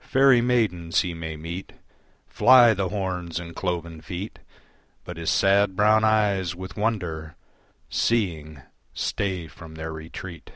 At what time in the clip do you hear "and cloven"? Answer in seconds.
3.40-4.02